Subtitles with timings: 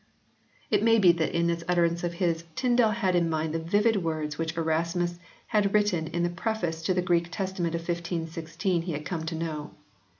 [0.71, 3.97] It may be that in this utterance of his Tyndale had in mind the vivid
[4.03, 8.93] words which Erasmus had written in the preface to that Greek Testament of 1516 he
[8.93, 9.75] had come to know.